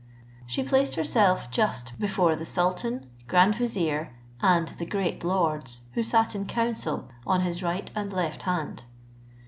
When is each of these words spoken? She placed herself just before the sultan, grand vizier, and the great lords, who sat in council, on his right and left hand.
She 0.47 0.63
placed 0.63 0.95
herself 0.95 1.51
just 1.51 1.99
before 1.99 2.35
the 2.35 2.43
sultan, 2.43 3.05
grand 3.27 3.53
vizier, 3.53 4.15
and 4.41 4.67
the 4.67 4.85
great 4.87 5.23
lords, 5.23 5.81
who 5.93 6.01
sat 6.01 6.33
in 6.33 6.47
council, 6.47 7.09
on 7.23 7.41
his 7.41 7.61
right 7.61 7.91
and 7.93 8.11
left 8.11 8.41
hand. 8.41 8.85